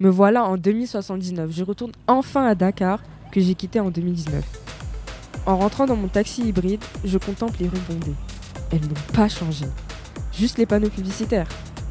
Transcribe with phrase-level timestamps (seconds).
[0.00, 1.50] Me voilà en 2079.
[1.52, 3.00] Je retourne enfin à Dakar,
[3.30, 4.42] que j'ai quitté en 2019.
[5.44, 8.14] En rentrant dans mon taxi hybride, je contemple les rues bondées.
[8.72, 9.66] Elles n'ont pas changé.
[10.32, 11.48] Juste les panneaux publicitaires.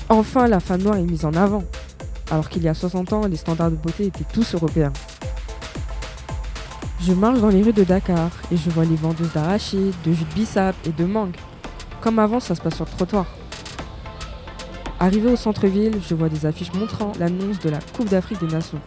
[0.10, 1.64] Enfin, la femme noire est mise en avant.
[2.32, 4.94] Alors qu'il y a 60 ans, les standards de beauté étaient tous européens.
[7.02, 10.26] Je marche dans les rues de Dakar et je vois les vendeuses d'arachides, de jus
[10.26, 11.36] de bissap et de mangue.
[12.02, 13.28] Comme avant, ça se passe sur le trottoir.
[15.02, 18.82] Arrivé au centre-ville, je vois des affiches montrant l'annonce de la Coupe d'Afrique des Nations.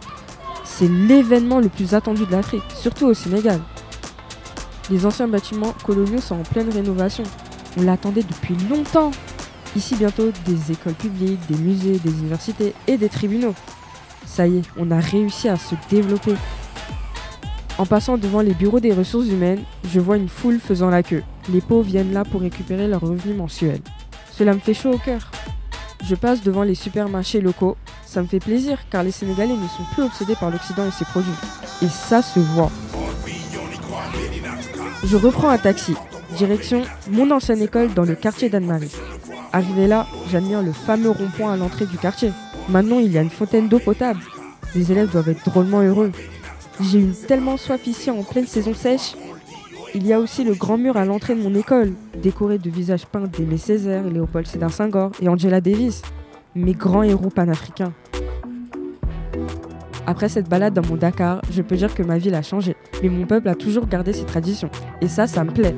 [0.63, 3.59] C'est l'événement le plus attendu de l'Afrique, surtout au Sénégal.
[4.91, 7.23] Les anciens bâtiments coloniaux sont en pleine rénovation.
[7.77, 9.09] On l'attendait depuis longtemps.
[9.75, 13.55] Ici bientôt des écoles publiques, des musées, des universités et des tribunaux.
[14.27, 16.35] Ça y est, on a réussi à se développer.
[17.79, 21.23] En passant devant les bureaux des ressources humaines, je vois une foule faisant la queue.
[21.51, 23.81] Les pauvres viennent là pour récupérer leurs revenus mensuels.
[24.31, 25.31] Cela me fait chaud au cœur.
[26.05, 27.77] Je passe devant les supermarchés locaux.
[28.05, 31.05] Ça me fait plaisir car les Sénégalais ne sont plus obsédés par l'Occident et ses
[31.05, 31.31] produits.
[31.81, 32.71] Et ça se voit.
[35.05, 35.95] Je reprends un taxi.
[36.37, 38.91] Direction mon ancienne école dans le quartier d'Anne-Marie.
[39.53, 42.31] Arrivé là, j'admire le fameux rond-point à l'entrée du quartier.
[42.69, 44.19] Maintenant, il y a une fontaine d'eau potable.
[44.75, 46.11] Les élèves doivent être drôlement heureux.
[46.81, 49.13] J'ai eu tellement soif ici en pleine saison sèche.
[49.95, 53.05] Il y a aussi le grand mur à l'entrée de mon école, décoré de visages
[53.05, 56.01] peints d'Aimé Césaire, Léopold Sédar Senghor et Angela Davis,
[56.55, 57.93] mes grands héros panafricains.
[60.07, 63.09] Après cette balade dans mon Dakar, je peux dire que ma ville a changé, mais
[63.09, 64.69] mon peuple a toujours gardé ses traditions.
[64.99, 65.75] Et ça, ça me plaît.